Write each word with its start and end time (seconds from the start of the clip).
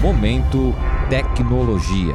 Momento 0.00 0.72
Tecnologia. 1.10 2.14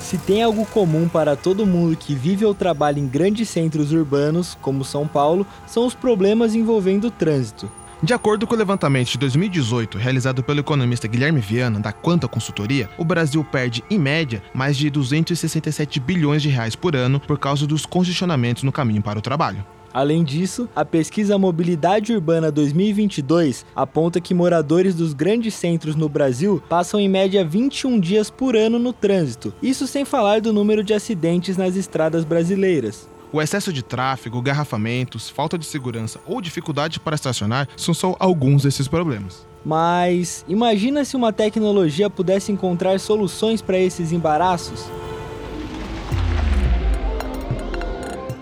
Se 0.00 0.16
tem 0.16 0.42
algo 0.42 0.64
comum 0.64 1.06
para 1.06 1.36
todo 1.36 1.66
mundo 1.66 1.98
que 1.98 2.14
vive 2.14 2.46
ou 2.46 2.54
trabalha 2.54 2.98
em 2.98 3.06
grandes 3.06 3.50
centros 3.50 3.92
urbanos, 3.92 4.56
como 4.62 4.82
São 4.82 5.06
Paulo, 5.06 5.46
são 5.66 5.84
os 5.84 5.94
problemas 5.94 6.54
envolvendo 6.54 7.08
o 7.08 7.10
trânsito. 7.10 7.70
De 8.00 8.14
acordo 8.14 8.46
com 8.46 8.54
o 8.54 8.58
levantamento 8.58 9.08
de 9.08 9.18
2018, 9.18 9.98
realizado 9.98 10.40
pelo 10.40 10.60
economista 10.60 11.08
Guilherme 11.08 11.40
Viana, 11.40 11.80
da 11.80 11.90
Quanta 11.90 12.28
Consultoria, 12.28 12.88
o 12.96 13.04
Brasil 13.04 13.42
perde, 13.42 13.82
em 13.90 13.98
média, 13.98 14.40
mais 14.54 14.76
de 14.76 14.88
267 14.88 15.98
bilhões 15.98 16.40
de 16.40 16.48
reais 16.48 16.76
por 16.76 16.94
ano 16.94 17.18
por 17.18 17.40
causa 17.40 17.66
dos 17.66 17.84
congestionamentos 17.84 18.62
no 18.62 18.70
caminho 18.70 19.02
para 19.02 19.18
o 19.18 19.22
trabalho. 19.22 19.66
Além 19.92 20.22
disso, 20.22 20.68
a 20.76 20.84
pesquisa 20.84 21.36
Mobilidade 21.38 22.12
Urbana 22.12 22.52
2022 22.52 23.66
aponta 23.74 24.20
que 24.20 24.32
moradores 24.32 24.94
dos 24.94 25.12
grandes 25.12 25.54
centros 25.54 25.96
no 25.96 26.08
Brasil 26.08 26.62
passam 26.68 27.00
em 27.00 27.08
média 27.08 27.44
21 27.44 27.98
dias 27.98 28.30
por 28.30 28.54
ano 28.54 28.78
no 28.78 28.92
trânsito, 28.92 29.52
isso 29.60 29.88
sem 29.88 30.04
falar 30.04 30.40
do 30.40 30.52
número 30.52 30.84
de 30.84 30.94
acidentes 30.94 31.56
nas 31.56 31.74
estradas 31.74 32.24
brasileiras. 32.24 33.08
O 33.30 33.42
excesso 33.42 33.70
de 33.70 33.82
tráfego, 33.82 34.40
garrafamentos, 34.40 35.28
falta 35.28 35.58
de 35.58 35.66
segurança 35.66 36.18
ou 36.26 36.40
dificuldade 36.40 36.98
para 36.98 37.14
estacionar 37.14 37.68
são 37.76 37.92
só 37.92 38.16
alguns 38.18 38.62
desses 38.62 38.88
problemas. 38.88 39.46
Mas 39.62 40.46
imagina 40.48 41.04
se 41.04 41.14
uma 41.14 41.30
tecnologia 41.30 42.08
pudesse 42.08 42.50
encontrar 42.50 42.98
soluções 42.98 43.60
para 43.60 43.78
esses 43.78 44.12
embaraços? 44.12 44.86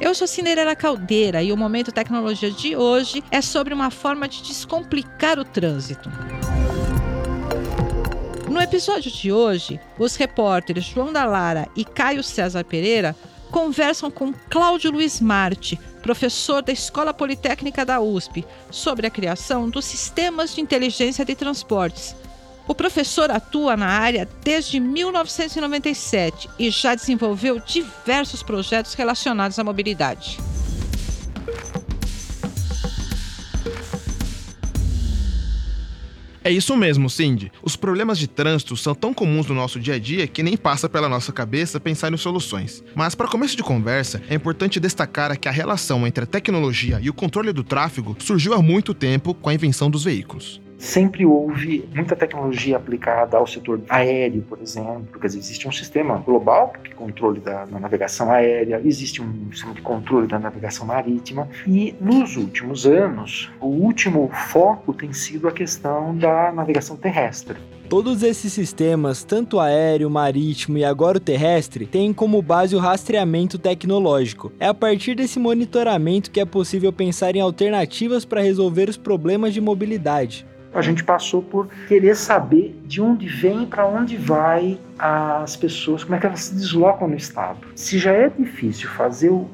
Eu 0.00 0.14
sou 0.14 0.28
Cinderela 0.28 0.76
Caldeira 0.76 1.42
e 1.42 1.50
o 1.50 1.56
Momento 1.56 1.90
Tecnologia 1.90 2.50
de 2.50 2.76
hoje 2.76 3.24
é 3.28 3.42
sobre 3.42 3.74
uma 3.74 3.90
forma 3.90 4.28
de 4.28 4.40
descomplicar 4.40 5.36
o 5.36 5.44
trânsito. 5.44 6.08
No 8.48 8.60
episódio 8.60 9.10
de 9.10 9.32
hoje, 9.32 9.80
os 9.98 10.14
repórteres 10.14 10.84
João 10.84 11.12
da 11.12 11.24
Lara 11.24 11.66
e 11.74 11.84
Caio 11.84 12.22
César 12.22 12.62
Pereira 12.62 13.16
conversam 13.50 14.10
com 14.10 14.32
Cláudio 14.50 14.90
Luiz 14.90 15.20
Marte, 15.20 15.78
professor 16.02 16.62
da 16.62 16.72
Escola 16.72 17.12
Politécnica 17.12 17.84
da 17.84 18.00
USP, 18.00 18.44
sobre 18.70 19.06
a 19.06 19.10
criação 19.10 19.68
dos 19.68 19.84
sistemas 19.84 20.54
de 20.54 20.60
inteligência 20.60 21.24
de 21.24 21.34
transportes, 21.34 22.14
o 22.68 22.74
professor 22.74 23.30
atua 23.30 23.76
na 23.76 23.86
área 23.86 24.28
desde 24.42 24.80
1997 24.80 26.50
e 26.58 26.68
já 26.70 26.94
desenvolveu 26.94 27.60
diversos 27.60 28.42
projetos 28.42 28.94
relacionados 28.94 29.58
à 29.58 29.64
mobilidade. 29.64 30.38
É 36.46 36.50
isso 36.52 36.76
mesmo, 36.76 37.10
Cindy. 37.10 37.50
Os 37.60 37.74
problemas 37.74 38.16
de 38.16 38.28
trânsito 38.28 38.76
são 38.76 38.94
tão 38.94 39.12
comuns 39.12 39.48
no 39.48 39.54
nosso 39.56 39.80
dia 39.80 39.94
a 39.94 39.98
dia 39.98 40.28
que 40.28 40.44
nem 40.44 40.56
passa 40.56 40.88
pela 40.88 41.08
nossa 41.08 41.32
cabeça 41.32 41.80
pensar 41.80 42.12
em 42.12 42.16
soluções. 42.16 42.84
Mas, 42.94 43.16
para 43.16 43.26
começo 43.26 43.56
de 43.56 43.64
conversa, 43.64 44.22
é 44.30 44.34
importante 44.36 44.78
destacar 44.78 45.36
que 45.36 45.48
a 45.48 45.50
relação 45.50 46.06
entre 46.06 46.22
a 46.22 46.26
tecnologia 46.26 47.00
e 47.02 47.10
o 47.10 47.14
controle 47.14 47.52
do 47.52 47.64
tráfego 47.64 48.16
surgiu 48.20 48.54
há 48.54 48.62
muito 48.62 48.94
tempo 48.94 49.34
com 49.34 49.50
a 49.50 49.54
invenção 49.54 49.90
dos 49.90 50.04
veículos 50.04 50.64
sempre 50.78 51.24
houve 51.24 51.88
muita 51.94 52.14
tecnologia 52.14 52.76
aplicada 52.76 53.36
ao 53.36 53.46
setor 53.46 53.80
aéreo, 53.88 54.42
por 54.42 54.60
exemplo. 54.60 55.20
Quer 55.20 55.26
dizer, 55.28 55.38
existe 55.38 55.68
um 55.68 55.72
sistema 55.72 56.16
global 56.18 56.72
de 56.82 56.90
controle 56.90 57.40
da, 57.40 57.66
navegação 57.66 58.30
aérea, 58.30 58.80
existe 58.84 59.22
um 59.22 59.50
sistema 59.50 59.74
de 59.74 59.82
controle 59.82 60.26
da 60.26 60.38
navegação 60.38 60.86
marítima, 60.86 61.48
e 61.66 61.94
nos 62.00 62.36
últimos 62.36 62.86
anos, 62.86 63.50
o 63.60 63.66
último 63.66 64.30
foco 64.50 64.92
tem 64.92 65.12
sido 65.12 65.48
a 65.48 65.52
questão 65.52 66.16
da 66.16 66.52
navegação 66.52 66.96
terrestre. 66.96 67.56
Todos 67.88 68.24
esses 68.24 68.52
sistemas, 68.52 69.22
tanto 69.22 69.60
aéreo, 69.60 70.10
marítimo 70.10 70.76
e 70.76 70.84
agora 70.84 71.18
o 71.18 71.20
terrestre, 71.20 71.86
têm 71.86 72.12
como 72.12 72.42
base 72.42 72.74
o 72.74 72.80
rastreamento 72.80 73.58
tecnológico. 73.58 74.52
É 74.58 74.66
a 74.66 74.74
partir 74.74 75.14
desse 75.14 75.38
monitoramento 75.38 76.32
que 76.32 76.40
é 76.40 76.44
possível 76.44 76.92
pensar 76.92 77.36
em 77.36 77.40
alternativas 77.40 78.24
para 78.24 78.42
resolver 78.42 78.88
os 78.88 78.96
problemas 78.96 79.54
de 79.54 79.60
mobilidade 79.60 80.44
a 80.76 80.82
gente 80.82 81.02
passou 81.02 81.42
por 81.42 81.68
querer 81.88 82.14
saber 82.14 82.78
de 82.84 83.00
onde 83.00 83.26
vem 83.28 83.66
para 83.66 83.86
onde 83.86 84.16
vai 84.16 84.78
as 84.98 85.56
pessoas, 85.56 86.04
como 86.04 86.16
é 86.16 86.18
que 86.18 86.26
elas 86.26 86.40
se 86.40 86.54
deslocam 86.54 87.08
no 87.08 87.16
estado. 87.16 87.58
Se 87.74 87.98
já 87.98 88.12
é 88.12 88.28
difícil 88.28 88.88
fazer 88.90 89.30
um, 89.30 89.46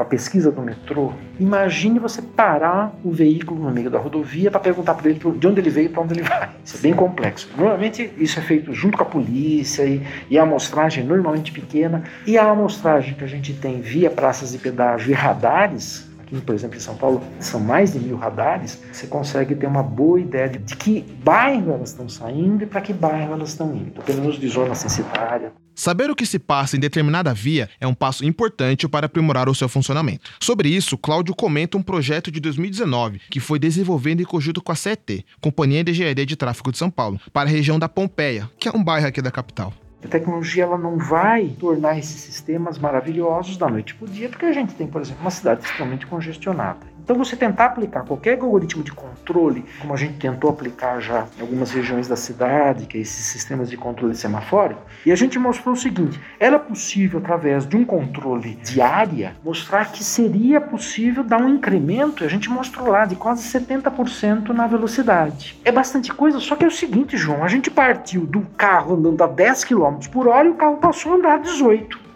a 0.00 0.04
pesquisa 0.04 0.50
do 0.50 0.60
metrô, 0.60 1.12
imagine 1.38 1.98
você 1.98 2.20
parar 2.20 2.92
o 3.04 3.10
veículo 3.10 3.62
no 3.62 3.70
meio 3.70 3.90
da 3.90 3.98
rodovia 3.98 4.50
para 4.50 4.60
perguntar 4.60 4.94
para 4.94 5.08
ele 5.08 5.18
de 5.18 5.46
onde 5.46 5.60
ele 5.60 5.70
veio 5.70 5.86
e 5.86 5.88
para 5.88 6.02
onde 6.02 6.14
ele 6.14 6.22
vai. 6.22 6.50
Isso 6.64 6.76
é 6.76 6.80
bem 6.80 6.94
complexo. 6.94 7.48
Normalmente 7.56 8.12
isso 8.18 8.38
é 8.38 8.42
feito 8.42 8.72
junto 8.72 8.96
com 8.96 9.04
a 9.04 9.06
polícia 9.06 9.84
e, 9.84 10.02
e 10.28 10.38
a 10.38 10.42
amostragem 10.42 11.04
é 11.04 11.06
normalmente 11.06 11.52
pequena. 11.52 12.02
E 12.26 12.36
a 12.36 12.50
amostragem 12.50 13.14
que 13.14 13.24
a 13.24 13.28
gente 13.28 13.54
tem 13.54 13.80
via 13.80 14.10
praças 14.10 14.52
de 14.52 14.58
pedágio 14.58 15.10
e 15.10 15.14
radares 15.14 16.07
aqui, 16.28 16.40
por 16.40 16.54
exemplo, 16.54 16.76
em 16.76 16.80
São 16.80 16.94
Paulo, 16.94 17.22
são 17.40 17.58
mais 17.58 17.92
de 17.92 17.98
mil 17.98 18.16
radares, 18.16 18.80
você 18.92 19.06
consegue 19.06 19.54
ter 19.54 19.66
uma 19.66 19.82
boa 19.82 20.20
ideia 20.20 20.48
de, 20.48 20.58
de 20.58 20.76
que 20.76 21.00
bairro 21.24 21.72
elas 21.72 21.90
estão 21.90 22.08
saindo 22.08 22.62
e 22.62 22.66
para 22.66 22.80
que 22.80 22.92
bairro 22.92 23.32
elas 23.32 23.50
estão 23.50 23.74
indo, 23.74 24.02
pelo 24.02 24.20
menos 24.20 24.38
de 24.38 24.48
zona 24.48 24.74
censitária. 24.74 25.52
Saber 25.74 26.10
o 26.10 26.16
que 26.16 26.26
se 26.26 26.40
passa 26.40 26.76
em 26.76 26.80
determinada 26.80 27.32
via 27.32 27.68
é 27.80 27.86
um 27.86 27.94
passo 27.94 28.24
importante 28.24 28.88
para 28.88 29.06
aprimorar 29.06 29.48
o 29.48 29.54
seu 29.54 29.68
funcionamento. 29.68 30.28
Sobre 30.40 30.68
isso, 30.68 30.98
Cláudio 30.98 31.34
comenta 31.36 31.78
um 31.78 31.82
projeto 31.82 32.32
de 32.32 32.40
2019 32.40 33.20
que 33.30 33.38
foi 33.38 33.58
desenvolvendo 33.60 34.20
em 34.20 34.24
conjunto 34.24 34.60
com 34.60 34.72
a 34.72 34.74
CET, 34.74 35.24
Companhia 35.40 35.84
de 35.84 35.92
Engenharia 35.92 36.26
de 36.26 36.36
Tráfego 36.36 36.72
de 36.72 36.78
São 36.78 36.90
Paulo, 36.90 37.20
para 37.32 37.48
a 37.48 37.52
região 37.52 37.78
da 37.78 37.88
Pompeia, 37.88 38.50
que 38.58 38.68
é 38.68 38.72
um 38.72 38.82
bairro 38.82 39.06
aqui 39.06 39.22
da 39.22 39.30
capital. 39.30 39.72
A 40.04 40.08
tecnologia 40.08 40.62
ela 40.62 40.78
não 40.78 40.96
vai 40.96 41.48
tornar 41.58 41.98
esses 41.98 42.20
sistemas 42.20 42.78
maravilhosos 42.78 43.56
da 43.56 43.68
noite 43.68 43.94
para 43.94 44.06
o 44.06 44.08
dia, 44.08 44.28
porque 44.28 44.46
a 44.46 44.52
gente 44.52 44.74
tem, 44.74 44.86
por 44.86 45.00
exemplo, 45.00 45.22
uma 45.22 45.30
cidade 45.30 45.64
extremamente 45.64 46.06
congestionada. 46.06 46.97
Então, 47.08 47.16
você 47.16 47.34
tentar 47.34 47.64
aplicar 47.64 48.04
qualquer 48.04 48.38
algoritmo 48.38 48.82
de 48.82 48.92
controle, 48.92 49.64
como 49.80 49.94
a 49.94 49.96
gente 49.96 50.18
tentou 50.18 50.50
aplicar 50.50 51.00
já 51.00 51.26
em 51.38 51.40
algumas 51.40 51.70
regiões 51.70 52.06
da 52.06 52.16
cidade, 52.16 52.84
que 52.84 52.98
é 52.98 53.00
esses 53.00 53.24
sistemas 53.24 53.70
de 53.70 53.78
controle 53.78 54.14
semafórico, 54.14 54.82
e 55.06 55.10
a 55.10 55.16
gente 55.16 55.38
mostrou 55.38 55.74
o 55.74 55.76
seguinte: 55.78 56.20
era 56.38 56.58
possível, 56.58 57.18
através 57.18 57.66
de 57.66 57.78
um 57.78 57.82
controle 57.82 58.56
de 58.56 58.82
área, 58.82 59.34
mostrar 59.42 59.90
que 59.90 60.04
seria 60.04 60.60
possível 60.60 61.24
dar 61.24 61.40
um 61.40 61.48
incremento, 61.48 62.24
a 62.24 62.28
gente 62.28 62.50
mostrou 62.50 62.90
lá, 62.90 63.06
de 63.06 63.16
quase 63.16 63.42
70% 63.58 64.50
na 64.50 64.66
velocidade. 64.66 65.58
É 65.64 65.72
bastante 65.72 66.12
coisa, 66.12 66.38
só 66.38 66.56
que 66.56 66.64
é 66.66 66.68
o 66.68 66.70
seguinte, 66.70 67.16
João: 67.16 67.42
a 67.42 67.48
gente 67.48 67.70
partiu 67.70 68.26
do 68.26 68.42
carro 68.54 68.96
andando 68.96 69.24
a 69.24 69.26
10 69.26 69.64
km 69.64 69.96
por 70.12 70.28
hora 70.28 70.46
e 70.46 70.50
o 70.50 70.56
carro 70.56 70.76
passou 70.76 71.12
a 71.12 71.16
andar 71.16 71.38
18 71.38 72.08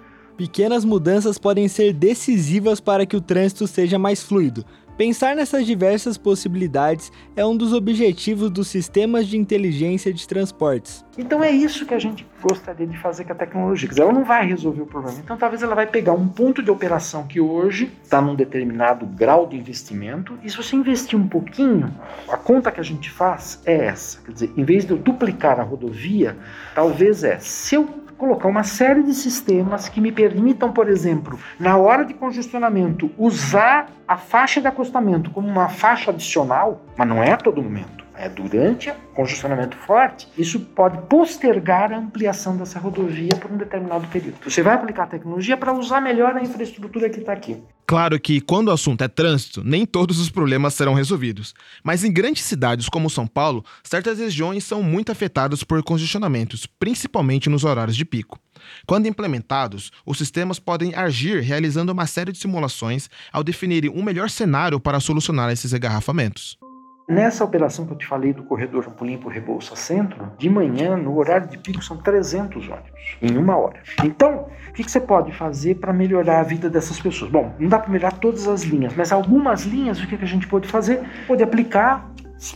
pequenas 0.42 0.84
mudanças 0.84 1.38
podem 1.38 1.68
ser 1.68 1.92
decisivas 1.92 2.80
para 2.80 3.06
que 3.06 3.16
o 3.16 3.20
trânsito 3.20 3.64
seja 3.68 3.96
mais 3.96 4.24
fluido, 4.24 4.64
Pensar 4.96 5.34
nessas 5.34 5.64
diversas 5.64 6.18
possibilidades 6.18 7.10
é 7.34 7.44
um 7.44 7.56
dos 7.56 7.72
objetivos 7.72 8.50
dos 8.50 8.68
sistemas 8.68 9.26
de 9.26 9.38
inteligência 9.38 10.12
de 10.12 10.28
transportes. 10.28 11.02
Então 11.16 11.42
é 11.42 11.50
isso 11.50 11.86
que 11.86 11.94
a 11.94 11.98
gente 11.98 12.26
gostaria 12.42 12.86
de 12.86 12.98
fazer 12.98 13.24
com 13.24 13.32
a 13.32 13.36
tecnologia. 13.36 13.88
Ela 13.96 14.12
não 14.12 14.24
vai 14.24 14.46
resolver 14.46 14.82
o 14.82 14.86
problema. 14.86 15.18
Então 15.18 15.36
talvez 15.36 15.62
ela 15.62 15.74
vai 15.74 15.86
pegar 15.86 16.12
um 16.12 16.28
ponto 16.28 16.62
de 16.62 16.70
operação 16.70 17.26
que 17.26 17.40
hoje 17.40 17.90
está 18.02 18.20
num 18.20 18.34
determinado 18.34 19.06
grau 19.06 19.46
de 19.46 19.56
investimento 19.56 20.38
e 20.42 20.50
se 20.50 20.56
você 20.56 20.76
investir 20.76 21.18
um 21.18 21.26
pouquinho, 21.26 21.92
a 22.28 22.36
conta 22.36 22.70
que 22.70 22.80
a 22.80 22.84
gente 22.84 23.10
faz 23.10 23.62
é 23.64 23.86
essa. 23.86 24.20
Quer 24.20 24.32
dizer, 24.32 24.52
em 24.56 24.64
vez 24.64 24.84
de 24.84 24.92
eu 24.92 24.98
duplicar 24.98 25.58
a 25.58 25.62
rodovia, 25.62 26.36
talvez 26.74 27.24
é 27.24 27.38
se 27.38 27.74
eu 27.74 28.01
colocar 28.18 28.48
uma 28.48 28.64
série 28.64 29.02
de 29.02 29.14
sistemas 29.14 29.88
que 29.88 30.00
me 30.00 30.12
permitam, 30.12 30.72
por 30.72 30.88
exemplo, 30.88 31.38
na 31.58 31.76
hora 31.76 32.04
de 32.04 32.14
congestionamento, 32.14 33.10
usar 33.16 33.88
a 34.06 34.16
faixa 34.16 34.60
de 34.60 34.66
acostamento 34.66 35.30
como 35.30 35.48
uma 35.48 35.68
faixa 35.68 36.10
adicional, 36.10 36.82
mas 36.96 37.08
não 37.08 37.22
é 37.22 37.32
a 37.32 37.36
todo 37.36 37.62
momento 37.62 38.01
é, 38.22 38.28
durante 38.28 38.88
o 38.88 38.94
congestionamento 39.14 39.76
forte, 39.78 40.28
isso 40.38 40.60
pode 40.60 40.96
postergar 41.08 41.92
a 41.92 41.98
ampliação 41.98 42.56
dessa 42.56 42.78
rodovia 42.78 43.34
por 43.40 43.50
um 43.50 43.56
determinado 43.56 44.06
período. 44.06 44.36
Você 44.44 44.62
vai 44.62 44.74
aplicar 44.74 45.02
a 45.02 45.06
tecnologia 45.08 45.56
para 45.56 45.72
usar 45.72 46.00
melhor 46.00 46.36
a 46.36 46.40
infraestrutura 46.40 47.10
que 47.10 47.18
está 47.18 47.32
aqui. 47.32 47.60
Claro 47.84 48.20
que, 48.20 48.40
quando 48.40 48.68
o 48.68 48.70
assunto 48.70 49.02
é 49.02 49.08
trânsito, 49.08 49.62
nem 49.64 49.84
todos 49.84 50.20
os 50.20 50.30
problemas 50.30 50.72
serão 50.74 50.94
resolvidos. 50.94 51.52
Mas 51.82 52.04
em 52.04 52.12
grandes 52.12 52.44
cidades 52.44 52.88
como 52.88 53.10
São 53.10 53.26
Paulo, 53.26 53.64
certas 53.82 54.20
regiões 54.20 54.62
são 54.62 54.84
muito 54.84 55.10
afetadas 55.10 55.64
por 55.64 55.82
congestionamentos, 55.82 56.64
principalmente 56.64 57.50
nos 57.50 57.64
horários 57.64 57.96
de 57.96 58.04
pico. 58.04 58.38
Quando 58.86 59.08
implementados, 59.08 59.90
os 60.06 60.16
sistemas 60.16 60.60
podem 60.60 60.94
agir 60.94 61.40
realizando 61.40 61.90
uma 61.90 62.06
série 62.06 62.30
de 62.30 62.38
simulações 62.38 63.10
ao 63.32 63.42
definirem 63.42 63.90
um 63.90 64.02
melhor 64.02 64.30
cenário 64.30 64.78
para 64.78 65.00
solucionar 65.00 65.50
esses 65.50 65.72
engarrafamentos 65.72 66.61
Nessa 67.12 67.44
operação 67.44 67.84
que 67.84 67.92
eu 67.92 67.98
te 67.98 68.06
falei 68.06 68.32
do 68.32 68.42
corredor 68.42 68.86
Campolim 68.86 69.18
por 69.18 69.30
Rebouça 69.30 69.76
Centro, 69.76 70.32
de 70.38 70.48
manhã, 70.48 70.96
no 70.96 71.14
horário 71.18 71.46
de 71.46 71.58
pico, 71.58 71.84
são 71.84 71.98
300 71.98 72.66
ônibus 72.66 73.18
em 73.20 73.36
uma 73.36 73.54
hora. 73.54 73.82
Então, 74.02 74.46
o 74.70 74.72
que, 74.72 74.82
você 74.82 74.98
pode 74.98 75.30
fazer 75.30 75.74
para 75.74 75.92
melhorar 75.92 76.40
a 76.40 76.42
vida 76.42 76.70
dessas 76.70 76.98
pessoas? 76.98 77.30
Bom, 77.30 77.54
não 77.58 77.68
dá 77.68 77.78
para 77.78 77.90
melhorar 77.90 78.12
todas 78.12 78.48
as 78.48 78.62
linhas, 78.62 78.94
mas 78.96 79.12
algumas 79.12 79.64
linhas, 79.66 80.00
o 80.00 80.06
que, 80.06 80.16
que 80.16 80.24
a 80.24 80.26
gente 80.26 80.46
pode 80.46 80.66
fazer? 80.66 81.02
Pode 81.26 81.42
aplicar 81.42 82.10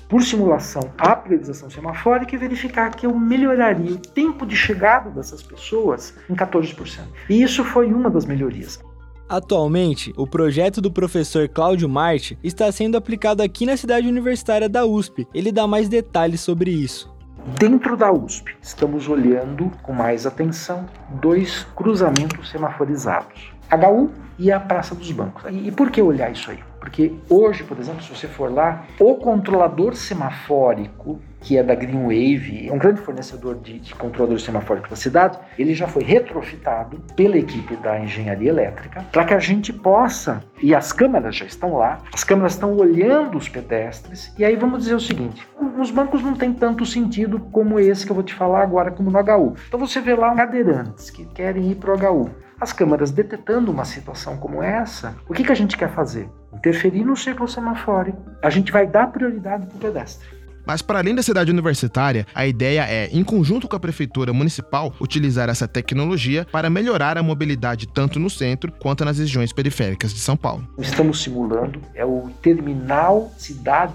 por 0.08 0.23
simulação 0.23 0.91
a 0.97 1.14
priorização 1.14 1.69
semafórica 1.69 2.35
e 2.35 2.38
verificar 2.38 2.88
que 2.97 3.05
eu 3.05 3.14
melhoraria 3.14 3.93
o 3.93 3.99
tempo 3.99 4.47
de 4.47 4.56
chegada 4.56 5.11
dessas 5.11 5.43
pessoas 5.43 6.17
em 6.31 6.35
14%. 6.35 7.00
E 7.29 7.43
isso 7.43 7.62
foi 7.62 7.93
uma 7.93 8.09
das 8.09 8.25
melhorias. 8.25 8.82
Atualmente, 9.28 10.14
o 10.17 10.25
projeto 10.25 10.81
do 10.81 10.88
professor 10.88 11.49
Cláudio 11.49 11.88
Marte 11.88 12.38
está 12.44 12.70
sendo 12.70 12.96
aplicado 12.96 13.43
aqui 13.43 13.67
na 13.67 13.76
cidade 13.76 14.06
universitária 14.06 14.69
da 14.69 14.87
USP. 14.87 15.26
Ele 15.34 15.50
dá 15.50 15.67
mais 15.67 15.88
detalhes 15.88 16.40
sobre 16.40 16.70
isso. 16.70 17.12
Dentro 17.58 17.96
da 17.96 18.12
USP, 18.12 18.56
estamos 18.62 19.08
olhando 19.08 19.70
com 19.82 19.93
mais 19.93 20.26
atenção 20.26 20.87
dois 21.20 21.64
cruzamentos 21.75 22.50
semaforizados: 22.50 23.52
HU 23.71 24.11
e 24.39 24.53
a 24.53 24.61
Praça 24.61 24.95
dos 24.95 25.11
Bancos. 25.13 25.45
E 25.51 25.71
por 25.73 25.91
que 25.91 26.01
olhar 26.01 26.31
isso 26.31 26.51
aí? 26.51 26.59
Porque 26.79 27.13
hoje, 27.29 27.65
por 27.65 27.79
exemplo, 27.79 28.03
se 28.03 28.15
você 28.15 28.29
for 28.29 28.53
lá, 28.53 28.85
o 29.01 29.17
controlador 29.17 29.97
semafórico, 29.97 31.21
que 31.41 31.57
é 31.57 31.63
da 31.63 31.75
Green 31.75 32.03
Wave, 32.03 32.69
é 32.69 32.73
um 32.73 32.79
grande 32.79 33.01
fornecedor 33.01 33.57
de, 33.57 33.81
de 33.81 33.95
controladores 33.95 34.45
semafóricos 34.45 34.91
da 34.91 34.97
cidade, 34.97 35.39
ele 35.59 35.75
já 35.75 35.89
foi 35.89 36.05
retrofitado 36.05 36.99
pela 37.17 37.37
equipe 37.37 37.75
da 37.77 37.99
engenharia 37.99 38.51
elétrica 38.51 39.05
para 39.11 39.25
que 39.25 39.35
a 39.35 39.39
gente 39.39 39.73
possa, 39.73 40.45
e 40.62 40.75
as 40.75 40.93
câmeras 40.93 41.35
já 41.35 41.45
estão 41.45 41.77
lá, 41.77 42.01
as 42.12 42.23
câmeras 42.23 42.53
estão 42.53 42.77
olhando 42.77 43.37
os 43.37 43.49
pedestres, 43.49 44.33
e 44.39 44.45
aí 44.45 44.55
vamos 44.55 44.81
dizer 44.81 44.95
o 44.95 45.01
seguinte: 45.01 45.47
os 45.79 45.91
bancos 45.91 46.23
não 46.23 46.35
tem 46.35 46.53
tanto 46.53 46.87
sentido 46.87 47.41
como 47.51 47.81
esse 47.81 48.05
que 48.05 48.12
eu 48.12 48.17
vou 48.17 48.25
te 48.25 48.35
falar 48.35 48.62
agora, 48.62 48.93
como 48.93 49.11
no 49.11 49.19
HU. 49.19 49.55
Então 49.67 49.81
você 49.81 50.01
vê 50.01 50.15
lá 50.15 50.35
cadeirantes 50.35 51.11
que 51.11 51.25
querem 51.27 51.73
ir 51.73 51.75
para 51.77 51.93
o 51.93 51.97
HU. 51.97 52.46
As 52.58 52.73
câmeras 52.73 53.11
detectando 53.11 53.70
uma 53.70 53.85
situação 53.85 54.38
como 54.38 54.62
essa, 54.62 55.14
o 55.29 55.35
que, 55.35 55.44
que 55.44 55.53
a 55.53 55.55
gente 55.55 55.76
quer 55.76 55.93
fazer? 55.93 56.29
Interferir 56.55 57.05
no 57.05 57.14
círculo 57.14 57.47
semafórico. 57.47 58.19
A 58.43 58.49
gente 58.49 58.73
vai 58.73 58.87
dar 58.87 59.12
prioridade 59.12 59.67
para 59.67 59.76
o 59.76 59.79
pedestre. 59.79 60.26
Mas 60.67 60.82
para 60.82 60.99
além 60.99 61.14
da 61.14 61.23
cidade 61.23 61.50
universitária, 61.50 62.26
a 62.35 62.47
ideia 62.47 62.85
é, 62.88 63.08
em 63.12 63.23
conjunto 63.23 63.69
com 63.69 63.76
a 63.76 63.81
prefeitura 63.81 64.32
municipal, 64.32 64.93
utilizar 65.00 65.49
essa 65.49 65.69
tecnologia 65.69 66.47
para 66.50 66.69
melhorar 66.69 67.17
a 67.17 67.23
mobilidade 67.23 67.87
tanto 67.87 68.19
no 68.19 68.29
centro 68.29 68.73
quanto 68.73 69.05
nas 69.05 69.19
regiões 69.19 69.52
periféricas 69.52 70.12
de 70.12 70.19
São 70.19 70.37
Paulo. 70.37 70.67
Estamos 70.79 71.23
simulando 71.23 71.81
é 71.94 72.05
o 72.05 72.31
terminal 72.43 73.31
Cidade 73.37 73.94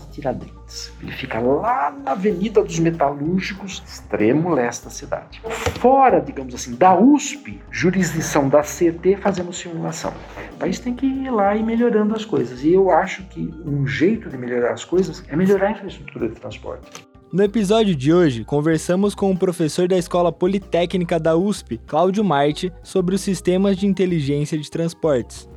Ele 1.01 1.12
fica 1.12 1.39
lá 1.39 1.91
na 1.91 2.12
Avenida 2.12 2.63
dos 2.63 2.79
Metalúrgicos, 2.79 3.83
extremo 3.85 4.53
leste 4.53 4.85
da 4.85 4.89
cidade. 4.89 5.41
Fora, 5.79 6.19
digamos 6.21 6.53
assim, 6.56 6.75
da 6.75 6.97
USP, 6.97 7.62
jurisdição 7.69 8.47
da 8.47 8.62
CT, 8.62 9.18
fazemos 9.21 9.57
simulação. 9.57 10.13
O 10.53 10.57
país 10.57 10.79
tem 10.79 10.94
que 10.94 11.06
ir 11.06 11.29
lá 11.29 11.56
e 11.56 11.63
melhorando 11.63 12.15
as 12.15 12.23
coisas. 12.23 12.63
E 12.63 12.73
eu 12.73 12.89
acho 12.89 13.23
que 13.23 13.53
um 13.65 13.85
jeito 13.85 14.29
de 14.29 14.38
melhorar 14.38 14.73
as 14.73 14.85
coisas 14.85 15.23
é 15.27 15.35
melhorar 15.35 15.68
a 15.68 15.71
infraestrutura 15.71 16.29
de 16.29 16.35
transporte. 16.35 17.12
No 17.33 17.44
episódio 17.44 17.95
de 17.95 18.13
hoje, 18.13 18.44
conversamos 18.44 19.15
com 19.15 19.31
o 19.31 19.38
professor 19.38 19.88
da 19.88 19.97
Escola 19.97 20.33
Politécnica 20.33 21.17
da 21.17 21.33
USP, 21.35 21.79
Cláudio 21.88 22.25
Marte, 22.25 22.74
sobre 22.83 23.15
os 23.15 23.21
sistemas 23.21 23.77
de 23.77 23.88
inteligência 23.88 24.57
de 24.57 24.69
transportes. 24.69 25.50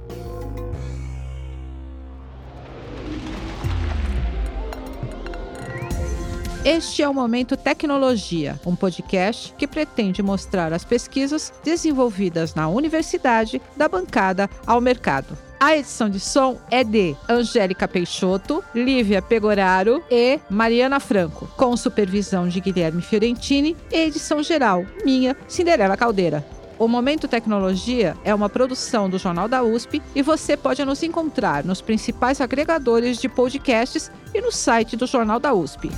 Este 6.64 7.02
é 7.02 7.08
o 7.08 7.12
Momento 7.12 7.58
Tecnologia, 7.58 8.58
um 8.64 8.75
podcast 8.75 9.52
que 9.58 9.66
pretende 9.66 10.22
mostrar 10.22 10.72
as 10.72 10.82
pesquisas 10.82 11.52
desenvolvidas 11.62 12.55
na 12.55 12.70
universidade 12.70 13.61
da 13.76 13.87
bancada 13.87 14.49
ao 14.66 14.81
mercado. 14.81 15.37
A 15.61 15.76
edição 15.76 16.08
de 16.08 16.19
som 16.19 16.58
é 16.70 16.82
de 16.82 17.14
Angélica 17.28 17.87
Peixoto, 17.87 18.64
Lívia 18.75 19.20
Pegoraro 19.20 20.02
e 20.11 20.40
Mariana 20.49 21.00
Franco, 21.00 21.46
com 21.55 21.76
supervisão 21.76 22.49
de 22.49 22.61
Guilherme 22.61 23.02
Fiorentini 23.02 23.76
e 23.93 23.96
edição 23.96 24.43
geral, 24.43 24.87
minha, 25.05 25.37
Cinderela 25.46 25.99
Caldeira. 25.99 26.43
O 26.78 26.88
Momento 26.88 27.28
Tecnologia 27.28 28.17
é 28.25 28.34
uma 28.34 28.49
produção 28.49 29.10
do 29.10 29.19
Jornal 29.19 29.49
da 29.49 29.62
USP 29.62 30.00
e 30.14 30.22
você 30.22 30.56
pode 30.56 30.82
nos 30.82 31.02
encontrar 31.02 31.62
nos 31.62 31.82
principais 31.82 32.40
agregadores 32.40 33.19
de 33.19 33.28
podcasts 33.28 34.10
e 34.32 34.40
no 34.40 34.50
site 34.50 34.96
do 34.96 35.06
Jornal 35.06 35.38
da 35.38 35.52
USP. 35.52 35.90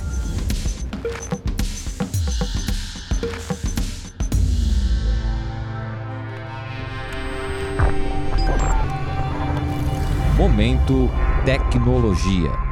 Momento 10.37 11.09
Tecnologia. 11.45 12.66